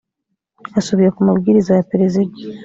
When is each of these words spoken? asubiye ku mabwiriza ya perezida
asubiye 0.79 1.09
ku 1.15 1.19
mabwiriza 1.27 1.71
ya 1.77 1.85
perezida 1.91 2.35